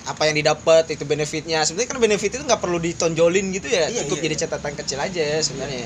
apa 0.09 0.25
yang 0.25 0.35
didapat 0.39 0.89
itu 0.89 1.03
benefitnya. 1.05 1.61
Sebenarnya 1.61 1.89
kan 1.93 1.99
benefit 2.01 2.31
itu 2.33 2.41
nggak 2.41 2.61
perlu 2.63 2.81
ditonjolin 2.81 3.53
gitu 3.53 3.69
ya. 3.69 3.85
Iya, 3.85 4.01
cukup 4.07 4.17
iya, 4.17 4.25
jadi 4.25 4.35
iya. 4.35 4.41
catatan 4.49 4.73
kecil 4.81 4.97
aja 4.97 5.25
sebenarnya. 5.45 5.83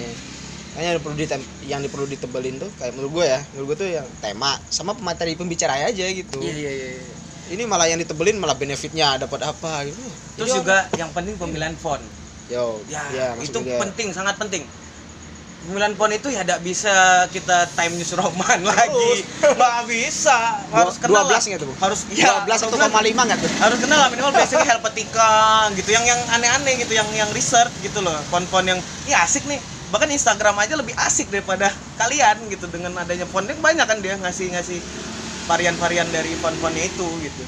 Kayaknya 0.72 0.90
yang 0.96 1.04
perlu 1.04 1.16
ditem 1.20 1.42
yang 1.68 1.80
perlu 1.92 2.08
ditebelin 2.08 2.56
tuh 2.64 2.72
kayak 2.80 2.96
menurut 2.96 3.12
gue 3.20 3.26
ya 3.28 3.40
menurut 3.52 3.76
gue 3.76 3.78
tuh 3.84 3.90
yang 3.92 4.08
tema 4.24 4.56
sama 4.72 4.96
pemateri 4.96 5.36
pembicara 5.36 5.76
aja 5.84 6.06
gitu. 6.08 6.40
Iya 6.40 6.56
iya 6.56 6.72
iya 6.72 6.88
iya. 6.96 7.21
Ini 7.50 7.64
malah 7.66 7.90
yang 7.90 7.98
ditebelin 7.98 8.38
malah 8.38 8.54
benefitnya 8.54 9.18
dapat 9.18 9.42
apa 9.42 9.90
gitu. 9.90 10.00
Terus 10.38 10.48
Jadi 10.54 10.58
juga 10.62 10.78
yang 10.96 11.10
penting 11.10 11.36
pemilihan 11.36 11.74
font. 11.76 12.04
Yo 12.52 12.84
ya, 12.92 13.02
ya, 13.16 13.28
itu 13.40 13.58
gue. 13.58 13.80
penting 13.80 14.14
sangat 14.14 14.38
penting. 14.38 14.64
Pemilihan 15.62 15.94
font 15.94 16.10
itu 16.10 16.28
ya 16.34 16.42
tidak 16.42 16.62
bisa 16.62 17.26
kita 17.30 17.70
time 17.74 17.94
news 17.98 18.14
roman 18.14 18.60
lagi. 18.66 19.12
Nggak 19.58 19.82
bisa. 19.90 20.64
Harus 20.70 20.96
kenal 20.98 21.26
12 21.28 21.34
lah. 21.34 21.42
nggak 21.42 21.62
tuh, 21.62 21.74
harus 21.78 22.00
ya 22.14 22.32
12 22.46 22.66
atau 22.66 22.78
koma 22.78 23.02
lima 23.06 23.22
nggak 23.30 23.40
tuh? 23.42 23.52
Harus 23.62 23.78
kenal 23.78 23.98
lah 24.00 24.10
minimal 24.10 24.34
basic 24.34 24.58
Helvetica 24.62 25.70
gitu 25.78 25.90
yang 25.94 26.06
yang 26.06 26.22
aneh-aneh 26.34 26.82
gitu 26.82 26.94
yang 26.98 27.08
yang 27.14 27.30
research 27.36 27.72
gitu 27.86 28.02
loh. 28.02 28.16
Font-font 28.34 28.66
yang 28.66 28.80
ya 29.06 29.22
asik 29.26 29.46
nih. 29.46 29.62
Bahkan 29.92 30.08
Instagram 30.08 30.56
aja 30.56 30.80
lebih 30.80 30.96
asik 30.96 31.28
daripada 31.28 31.68
kalian 32.00 32.48
gitu 32.48 32.64
dengan 32.72 32.96
adanya 32.96 33.28
fontnya 33.28 33.60
banyak 33.60 33.84
kan 33.84 34.00
dia 34.00 34.16
ngasih 34.16 34.56
ngasih 34.56 34.80
varian-varian 35.50 36.08
dari 36.10 36.34
font-fontnya 36.38 36.86
itu 36.86 37.08
gitu. 37.24 37.44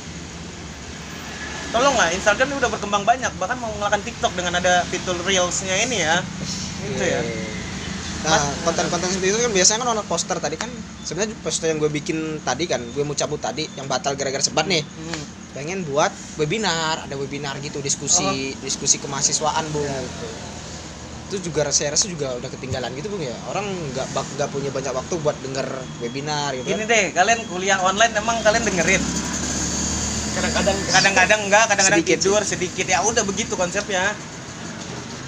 Tolong 1.73 1.95
lah 1.97 2.13
Instagram 2.13 2.53
ini 2.53 2.55
udah 2.61 2.69
berkembang 2.69 3.01
banyak. 3.01 3.33
Bahkan 3.41 3.57
mau 3.57 3.69
mengalahkan 3.73 4.01
TikTok 4.05 4.37
dengan 4.37 4.61
ada 4.61 4.85
fitur 4.93 5.17
reelsnya 5.25 5.73
ini 5.89 6.05
ya. 6.05 6.21
Itu 6.85 7.01
ya. 7.01 7.21
Nah, 8.23 8.39
konten-konten 8.63 9.09
seperti 9.09 9.35
itu 9.35 9.39
kan 9.41 9.51
biasanya 9.51 9.79
kan 9.81 9.89
orang 9.97 10.05
poster 10.05 10.37
tadi 10.37 10.55
kan. 10.55 10.69
Sebenarnya 11.03 11.33
poster 11.41 11.73
yang 11.73 11.81
gue 11.81 11.89
bikin 11.89 12.39
tadi 12.45 12.69
kan 12.69 12.79
gue 12.79 13.01
mau 13.01 13.17
cabut 13.17 13.41
tadi 13.41 13.65
yang 13.73 13.89
batal 13.89 14.13
gara-gara 14.13 14.41
sebat 14.45 14.69
nih. 14.69 14.85
Hmm. 14.85 15.23
pengen 15.53 15.85
buat 15.85 16.09
webinar 16.41 17.05
ada 17.05 17.13
webinar 17.13 17.53
gitu 17.61 17.77
diskusi 17.77 18.25
Oh. 18.25 18.65
diskusi 18.65 18.97
kemahasiswaan 18.97 19.69
bung 19.69 19.85
gitu. 19.85 20.27
Itu 21.23 21.49
juga 21.49 21.71
saya 21.71 21.95
rasa 21.95 22.05
juga 22.11 22.35
udah 22.35 22.49
ketinggalan 22.51 22.91
gitu 22.99 23.07
bung 23.07 23.23
ya 23.23 23.33
orang 23.47 23.63
nggak 23.65 24.07
bak- 24.11 24.31
nggak 24.35 24.49
punya 24.51 24.69
banyak 24.69 24.93
waktu 24.93 25.13
buat 25.23 25.37
denger 25.39 25.67
webinar 26.03 26.51
gitu 26.53 26.67
Ini 26.67 26.83
kan. 26.83 26.91
deh, 26.91 27.05
kalian 27.15 27.39
kuliah 27.47 27.79
online 27.79 28.13
emang 28.13 28.37
kalian 28.43 28.63
dengerin. 28.67 29.03
Kadang-kadang 30.33 30.77
kadang-kadang 30.89 31.41
enggak, 31.45 31.65
kadang-kadang 31.69 31.99
Sedikit 32.01 32.17
tidur 32.19 32.41
sedikit. 32.43 32.85
Ya 32.89 32.99
udah 33.05 33.23
begitu 33.23 33.53
konsepnya. 33.53 34.11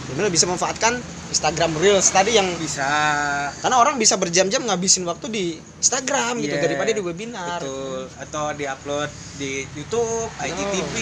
Gimana 0.09 0.29
bisa 0.29 0.45
memanfaatkan 0.49 0.97
Instagram 1.27 1.71
Reels 1.75 2.07
tadi 2.07 2.31
yang 2.31 2.45
Bisa. 2.55 2.85
karena 3.57 3.75
orang 3.75 3.95
bisa 3.95 4.15
berjam-jam 4.15 4.61
ngabisin 4.61 5.03
waktu 5.03 5.25
di 5.27 5.43
Instagram 5.75 6.37
gitu 6.37 6.53
Iya, 6.53 6.63
daripada 6.63 6.89
di 6.89 7.01
webinar 7.01 7.59
Betul. 7.59 8.07
Atau 8.15 8.53
diupload 8.53 9.09
di 9.33 9.51
YouTube, 9.71 10.29
IGTV, 10.39 10.93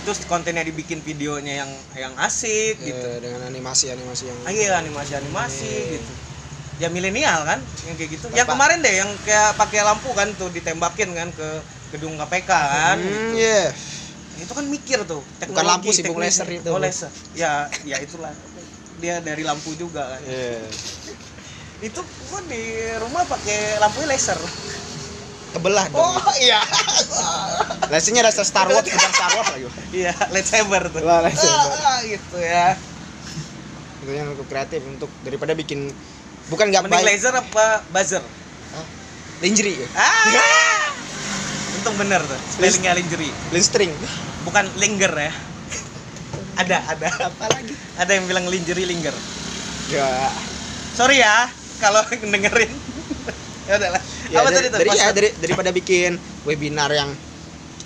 terus 0.00 0.22
kontennya 0.24 0.62
dibikin 0.62 1.00
videonya 1.00 1.60
yang 1.60 1.70
yang 1.92 2.12
asik 2.16 2.78
Ya, 2.78 2.86
gitu. 2.88 3.08
dengan 3.20 3.44
animasi-animasi 3.44 4.22
yang 4.24 4.38
Ah, 4.42 4.50
iya, 4.50 4.78
animasi-animasi 4.78 5.66
Iya. 5.66 5.92
gitu. 5.94 6.12
Ya 6.74 6.88
milenial 6.88 7.42
kan 7.44 7.58
yang 7.84 7.94
kayak 7.94 8.10
gitu. 8.12 8.26
Yang 8.30 8.46
Bapak- 8.46 8.54
kemarin 8.56 8.78
deh 8.80 8.94
yang 8.96 9.10
kayak 9.22 9.54
pakai 9.54 9.80
lampu 9.80 10.10
kan 10.10 10.26
tuh 10.32 10.50
ditembakin 10.50 11.08
kan 11.12 11.28
ke 11.30 11.48
gedung 11.90 12.14
KPK 12.16 12.50
kan. 12.50 12.96
Hmm, 12.96 13.06
gitu. 13.34 13.38
iya. 13.38 13.70
itu 14.34 14.50
kan 14.50 14.66
mikir 14.66 14.98
tuh 15.06 15.22
Bukan 15.46 15.62
lampu 15.62 15.88
sih, 15.88 16.02
Bung, 16.02 16.18
teknologi. 16.18 16.26
laser 16.26 16.48
itu. 16.52 16.66
oh 16.66 16.76
laser 16.76 17.06
ya 17.32 17.70
ya 17.86 18.02
itulah 18.02 18.34
dia 19.04 19.20
dari 19.20 19.44
lampu 19.44 19.76
juga 19.76 20.16
kan. 20.16 20.20
Iya. 20.24 20.64
itu 21.84 22.00
gua 22.32 22.40
di 22.48 22.64
rumah 22.96 23.28
pakai 23.28 23.76
lampu 23.76 24.00
laser. 24.08 24.40
Kebelah 25.52 25.84
dong. 25.92 26.00
Oh 26.00 26.32
iya. 26.40 26.64
Lasernya 27.92 28.24
ada 28.24 28.32
Star 28.32 28.64
Wars, 28.72 28.88
bukan 28.88 29.12
Star 29.12 29.32
Wars 29.36 29.48
lagi. 29.52 29.68
iya 29.92 30.16
lightsaber 30.32 30.88
tuh. 30.88 31.04
Wah, 31.04 31.20
lightsaber. 31.20 31.76
Ah, 31.84 32.00
gitu 32.08 32.38
ya. 32.40 32.74
Itu 34.00 34.10
yang 34.16 34.32
cukup 34.32 34.48
kreatif 34.48 34.80
untuk 34.88 35.12
daripada 35.20 35.52
bikin 35.52 35.92
bukan 36.48 36.72
nggak 36.72 36.88
mending 36.88 37.04
baik. 37.04 37.20
laser 37.20 37.36
apa 37.36 37.84
buzzer? 37.92 38.24
Lingerie. 39.44 39.84
Ya? 39.84 39.88
ah! 40.00 40.88
Untung 41.76 42.00
bener 42.00 42.24
tuh 42.24 42.40
spellingnya 42.56 42.96
lingerie. 42.96 43.34
Linstring. 43.52 43.92
bukan 44.44 44.68
linger 44.76 45.08
ya 45.08 45.32
ada 46.58 46.76
ada. 46.90 47.08
Apa 47.30 47.44
lagi? 47.50 47.74
ada 47.94 48.10
yang 48.10 48.24
bilang 48.26 48.46
lingerie 48.50 48.86
linger. 48.88 49.14
Ya. 49.92 50.32
sorry 50.96 51.20
ya 51.20 51.50
kalau 51.82 52.02
dengerin. 52.34 52.72
Ya 53.64 53.80
udahlah. 53.80 54.02
Ya, 54.28 54.38
apa 54.44 54.48
dari, 54.52 54.56
tadi 54.56 54.68
tuh 54.68 54.80
dari, 54.80 54.90
ya, 54.92 55.08
dari, 55.12 55.28
daripada 55.40 55.70
bikin 55.72 56.20
webinar 56.44 56.92
yang 56.92 57.08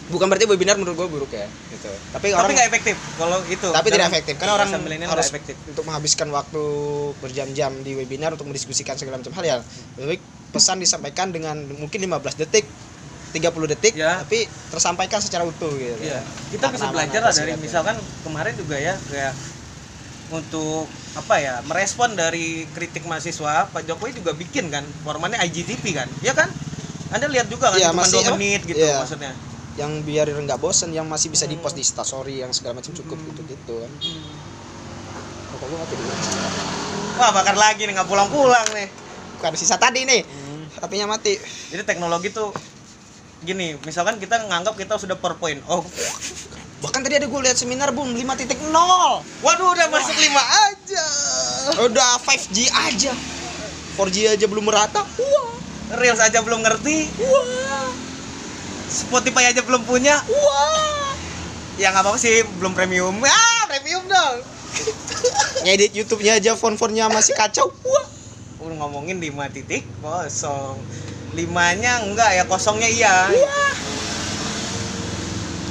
bukan 0.09 0.27
berarti 0.27 0.49
webinar 0.49 0.81
menurut 0.81 0.97
gua 0.97 1.09
buruk 1.11 1.31
ya 1.31 1.47
gitu. 1.71 1.91
Tapi, 2.15 2.33
tapi 2.33 2.35
orang 2.35 2.51
nggak 2.57 2.69
efektif 2.73 2.97
kalau 3.21 3.39
itu. 3.47 3.69
Tapi 3.69 3.89
tidak 3.93 4.09
efektif 4.11 4.35
karena 4.41 4.53
orang 4.59 4.69
harus 5.07 5.29
efektif. 5.31 5.55
untuk 5.69 5.85
menghabiskan 5.87 6.29
waktu 6.35 6.65
berjam-jam 7.23 7.73
di 7.85 7.93
webinar 7.95 8.35
untuk 8.35 8.49
mendiskusikan 8.51 8.99
segala 8.99 9.21
macam 9.23 9.35
hal 9.39 9.45
ya. 9.45 9.57
Lebih 10.01 10.19
pesan 10.49 10.81
disampaikan 10.81 11.29
dengan 11.29 11.61
mungkin 11.77 12.01
15 12.01 12.41
detik 12.41 12.65
30 13.31 13.69
detik 13.69 13.93
Ya. 13.93 14.21
tapi 14.21 14.45
tersampaikan 14.69 15.21
secara 15.21 15.45
utuh 15.45 15.71
gitu 15.73 16.01
Iya, 16.01 16.21
kita 16.49 16.71
bisa 16.71 16.89
belajar 16.89 17.21
lah 17.21 17.33
dari 17.33 17.53
ya. 17.53 17.59
misalkan 17.59 17.97
kemarin 18.23 18.55
juga 18.55 18.77
ya 18.77 18.95
kayak 19.05 19.33
untuk 20.29 20.85
apa 21.15 21.35
ya 21.37 21.55
merespon 21.65 22.13
dari 22.13 22.69
kritik 22.69 23.03
mahasiswa 23.03 23.69
Pak 23.69 23.83
Jokowi 23.83 24.13
juga 24.15 24.33
bikin 24.33 24.69
kan 24.69 24.85
formatnya 25.01 25.41
IGTV 25.41 25.85
kan, 25.93 26.09
ya 26.21 26.37
kan? 26.37 26.49
Anda 27.09 27.25
lihat 27.27 27.49
juga 27.49 27.73
kan 27.73 27.81
Iya, 27.81 27.89
cuma 27.91 28.05
masih 28.05 28.13
dua 28.15 28.23
apa? 28.23 28.33
menit 28.35 28.61
gitu 28.65 28.79
Iya. 28.79 29.01
maksudnya. 29.01 29.33
yang 29.75 30.03
biar 30.03 30.27
nggak 30.27 30.59
bosen 30.59 30.91
yang 30.91 31.07
masih 31.07 31.31
bisa 31.31 31.47
dipost 31.47 31.73
Hmm. 31.73 31.79
di 31.79 31.87
instastory 31.87 32.43
yang 32.43 32.51
segala 32.51 32.75
macam 32.75 32.91
cukup 32.93 33.15
gitu 33.15 33.47
gitu 33.47 33.75
kan 33.79 33.93
rokok 35.49 35.67
gua 35.67 35.79
mati 35.79 35.95
dulu 35.95 36.13
Wah 37.15 37.31
bakar 37.31 37.55
lagi 37.55 37.83
nih 37.83 37.95
nggak 37.95 38.07
pulang-pulang 38.07 38.67
nih. 38.75 38.91
bukan 39.35 39.55
sisa 39.55 39.79
tadi 39.79 40.03
nih 40.03 40.27
HP-nya 40.75 41.07
mati 41.07 41.39
Jadi 41.71 41.83
teknologi 41.85 42.29
tuh 42.29 42.51
gini, 43.45 43.79
misalkan 43.87 44.19
kita 44.19 44.43
nganggap 44.47 44.75
kita 44.75 44.99
sudah 44.99 45.15
PowerPoint. 45.19 45.63
Oh, 45.71 45.87
bahkan 46.79 47.03
tadi 47.03 47.19
ada 47.19 47.27
gue 47.27 47.41
lihat 47.43 47.59
seminar 47.59 47.91
bun 47.91 48.15
5.0 48.15 48.55
waduh 49.43 49.69
udah 49.75 49.87
masuk 49.91 50.15
lima 50.15 50.39
aja. 50.39 51.05
udah 51.83 52.23
5G 52.23 52.71
aja 52.71 53.11
4G 53.99 54.39
aja 54.39 54.47
belum 54.47 54.63
merata 54.63 55.03
wah 55.03 55.51
Reels 55.99 56.21
aja 56.21 56.45
belum 56.45 56.61
ngerti, 56.63 57.09
wah 57.19 57.89
Spotify 58.89 59.49
aja 59.53 59.65
belum 59.65 59.89
punya. 59.89 60.21
wah 60.21 61.17
Ya 61.81 61.95
nggak 61.95 62.05
apa-apa 62.05 62.19
sih, 62.19 62.43
belum 62.59 62.75
premium. 62.75 63.15
Ah, 63.25 63.63
premium 63.71 64.05
dong. 64.05 64.43
ngedit 65.65 65.97
YouTube-nya 65.97 66.37
aja 66.39 66.53
font-fontnya 66.55 67.09
masih 67.09 67.33
kacau 67.35 67.73
wah 67.73 68.07
Udah 68.61 68.77
ngomongin 68.85 69.17
5 69.17 69.55
titik 69.55 69.89
kosong. 70.05 70.77
Limanya 71.37 72.01
enggak 72.01 72.31
ya, 72.37 72.45
kosongnya 72.49 72.89
iya. 72.89 73.17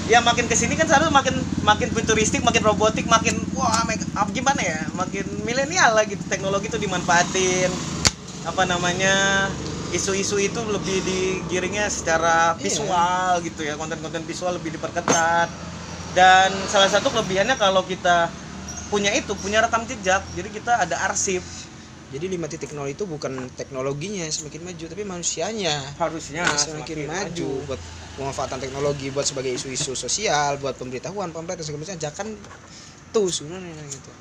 Ya 0.08 0.24
makin 0.24 0.48
ke 0.48 0.56
sini 0.56 0.80
kan 0.80 0.88
selalu 0.88 1.12
makin 1.12 1.36
makin 1.68 1.90
futuristik, 1.92 2.40
makin 2.40 2.64
robotik, 2.64 3.04
makin 3.12 3.36
wah 3.52 3.84
meg- 3.84 4.08
apa 4.16 4.30
gimana 4.32 4.62
ya, 4.64 4.88
makin 4.96 5.26
milenial 5.44 5.92
lah 5.98 6.08
gitu. 6.08 6.24
Teknologi 6.32 6.72
itu 6.72 6.80
dimanfaatin. 6.80 7.68
Apa 8.48 8.64
namanya? 8.64 9.50
Isu-isu 9.92 10.40
itu 10.40 10.60
lebih 10.68 11.04
digiringnya 11.04 11.92
secara 11.92 12.56
Iya. 12.56 12.64
visual 12.64 13.32
gitu 13.44 13.62
ya, 13.68 13.76
konten-konten 13.76 14.24
visual 14.24 14.56
lebih 14.56 14.80
diperketat. 14.80 15.52
Dan 16.16 16.56
salah 16.72 16.88
satu 16.88 17.12
kelebihannya 17.12 17.60
kalau 17.60 17.84
kita 17.84 18.32
punya 18.88 19.12
itu, 19.12 19.36
punya 19.36 19.60
rekam 19.60 19.84
jejak, 19.84 20.24
jadi 20.32 20.48
kita 20.48 20.88
ada 20.88 20.96
arsip 21.04 21.44
jadi 22.08 22.26
5.0 22.40 22.72
itu 22.88 23.04
bukan 23.04 23.52
teknologinya 23.60 24.24
yang 24.24 24.32
semakin 24.32 24.64
maju 24.64 24.86
tapi 24.88 25.04
manusianya. 25.04 25.76
Harusnya 26.00 26.48
yang 26.48 26.56
semakin, 26.56 27.04
maju, 27.04 27.68
buat 27.68 27.82
pemanfaatan 28.16 28.64
teknologi 28.64 29.12
buat 29.12 29.28
sebagai 29.28 29.52
isu-isu 29.52 29.92
sosial 29.94 30.56
buat 30.58 30.80
pemberitahuan 30.80 31.36
pamflet 31.36 31.60
dan 31.60 31.66
segala 31.68 31.84
macam. 31.84 32.00
Jangan 32.00 32.28
tuh 33.12 33.28
sebenarnya 33.28 33.84
gitu. 33.92 34.12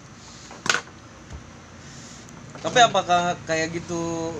Tapi 2.58 2.78
apakah 2.82 3.38
kayak 3.46 3.70
gitu 3.78 4.34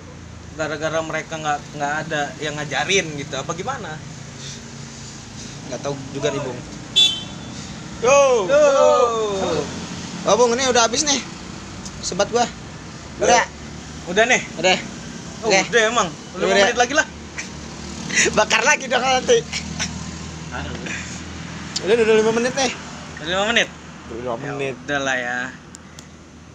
gara-gara 0.58 0.98
mereka 1.06 1.38
nggak 1.38 1.58
nggak 1.78 1.94
ada 2.02 2.22
yang 2.42 2.58
ngajarin 2.58 3.06
gitu? 3.14 3.34
Apa 3.38 3.54
gimana? 3.54 3.94
Nggak 5.70 5.80
tahu 5.86 5.94
juga 6.10 6.34
nih 6.34 6.42
bung. 6.42 6.58
Yo. 8.02 8.20
oh 10.26 10.34
bung 10.34 10.50
ini 10.58 10.66
udah 10.66 10.90
habis 10.90 11.06
nih. 11.06 11.22
Sebat 12.02 12.26
gua 12.34 12.65
udah 13.18 13.42
Udah 14.06 14.24
nih. 14.24 14.42
udah 14.56 14.76
Oh, 15.38 15.48
Oke. 15.48 15.60
udah 15.68 15.82
emang. 15.84 16.08
Lima 16.32 16.42
Udah. 16.42 16.56
menit 16.58 16.76
lagi 16.76 16.94
lah. 16.94 17.06
bakar 18.38 18.62
lagi 18.62 18.86
dong 18.86 19.02
nanti 19.02 19.38
udah 21.78 21.94
udah 21.94 22.14
lima 22.16 22.32
menit 22.32 22.52
nih 22.54 22.70
Udah 23.18 23.26
lima 23.28 23.44
menit. 23.46 23.68
udah 24.08 24.16
lima 24.16 24.32
Ya 24.34 24.48
menit 24.48 24.74
Udah 24.80 25.00
lah 25.00 25.16
ya. 25.16 25.38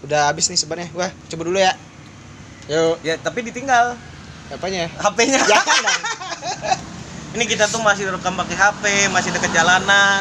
udah 0.01 0.21
habis 0.27 0.49
nih 0.49 0.57
sebatnya 0.57 0.89
gua 0.89 1.13
coba 1.29 1.41
dulu 1.45 1.57
ya 1.57 1.77
yuk 2.65 2.97
Ya 3.01 3.13
tapi 3.15 3.43
ditinggal 3.43 3.93
apanya 4.49 4.89
HP-nya. 4.91 5.39
jangan 5.45 5.77
dong 5.79 6.01
Ini 7.31 7.43
kita 7.45 7.63
tuh 7.65 7.79
masih 7.79 8.09
rekam 8.09 8.33
pakai 8.33 8.57
HP, 8.57 8.83
masih 9.07 9.31
dekat 9.31 9.55
jalanan. 9.55 10.19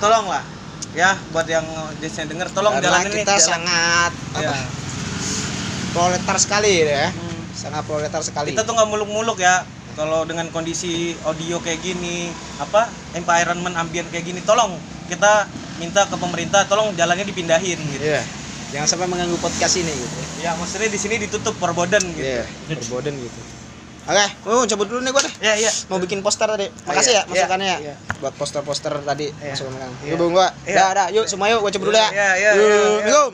Tolong 0.00 0.26
lah. 0.26 0.42
Ya, 0.90 1.14
buat 1.30 1.46
yang 1.46 1.62
jasnya 2.00 2.26
denger 2.26 2.50
tolong 2.50 2.74
karena 2.74 2.90
jalanin 2.90 3.10
nih. 3.12 3.22
kita 3.22 3.34
jalan. 3.36 3.46
sangat 3.62 4.12
Ya. 4.34 4.50
apa 4.50 4.56
proletar 5.94 6.36
sekali 6.36 6.82
ya 6.82 7.08
Hmm. 7.08 7.42
sangat 7.54 7.86
proletar 7.86 8.20
sekali 8.20 8.50
Kita 8.50 8.66
tuh 8.66 8.74
nggak 8.74 8.88
muluk-muluk 8.90 9.38
ya. 9.38 9.62
Kalau 9.94 10.26
dengan 10.26 10.50
kondisi 10.50 11.14
audio 11.22 11.62
kayak 11.62 11.78
gini, 11.78 12.26
apa 12.58 12.90
environment 13.14 13.78
ambient 13.78 14.10
kayak 14.10 14.26
gini, 14.26 14.42
tolong 14.42 14.74
kita 15.06 15.46
minta 15.78 16.02
ke 16.10 16.18
pemerintah 16.18 16.66
tolong 16.66 16.90
jalannya 16.98 17.22
dipindahin 17.22 17.78
gitu. 17.78 18.02
Iya. 18.02 18.18
Jangan 18.74 18.90
sampai 18.90 19.06
mengganggu 19.06 19.38
podcast 19.38 19.78
ini 19.78 19.94
gitu. 19.94 20.18
Ya, 20.42 20.58
maksudnya 20.58 20.90
di 20.90 20.98
sini 20.98 21.22
ditutup 21.22 21.54
perboden 21.62 22.02
gitu. 22.10 22.26
Iya, 22.26 22.42
berboden 22.66 23.14
gitu. 23.22 23.40
Oke, 24.04 24.26
mau 24.44 24.66
cabut 24.66 24.86
dulu 24.90 25.00
nih 25.00 25.12
gua 25.14 25.22
deh. 25.22 25.34
Ya, 25.40 25.54
ya. 25.56 25.70
Mau 25.88 25.96
bikin 25.96 26.20
poster 26.20 26.44
tadi. 26.44 26.68
Makasih 26.84 27.14
iya. 27.14 27.22
ya 27.22 27.30
masukannya 27.30 27.66
ya. 27.70 27.78
Iya. 27.80 27.94
Buat 28.20 28.34
poster-poster 28.34 28.92
tadi 29.00 29.30
Iya. 29.30 29.54
masukan. 29.54 29.72
Iya. 29.78 30.10
Yuk, 30.10 30.16
Bung 30.18 30.32
gua. 30.34 30.50
Iya. 30.66 30.76
Dah, 30.76 30.90
dah. 30.92 31.06
Yuk 31.14 31.24
semua 31.24 31.46
yuk 31.48 31.62
gua 31.62 31.70
cabut 31.70 31.86
dulu 31.88 31.96
ya. 31.96 32.08
Iya, 32.10 32.30
iya, 32.34 32.50
Yuk, 32.52 32.60
iya, 32.60 32.66
iya. 32.66 32.82
Assalamualaikum. 33.00 33.32